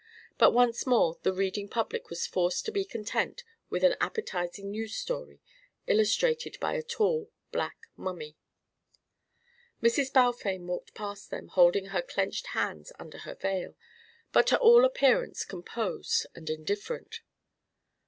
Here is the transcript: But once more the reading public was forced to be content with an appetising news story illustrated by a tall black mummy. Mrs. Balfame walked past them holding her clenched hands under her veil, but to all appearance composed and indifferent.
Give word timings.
But 0.39 0.49
once 0.49 0.87
more 0.87 1.19
the 1.21 1.31
reading 1.31 1.69
public 1.69 2.09
was 2.09 2.25
forced 2.25 2.65
to 2.65 2.71
be 2.71 2.83
content 2.85 3.43
with 3.69 3.83
an 3.83 3.95
appetising 4.01 4.71
news 4.71 4.95
story 4.95 5.41
illustrated 5.85 6.59
by 6.59 6.73
a 6.73 6.81
tall 6.81 7.29
black 7.51 7.77
mummy. 7.95 8.35
Mrs. 9.79 10.11
Balfame 10.11 10.65
walked 10.65 10.95
past 10.95 11.29
them 11.29 11.49
holding 11.49 11.89
her 11.93 12.01
clenched 12.01 12.47
hands 12.57 12.91
under 12.97 13.19
her 13.19 13.35
veil, 13.35 13.75
but 14.31 14.47
to 14.47 14.57
all 14.57 14.85
appearance 14.85 15.45
composed 15.45 16.25
and 16.33 16.49
indifferent. 16.49 17.21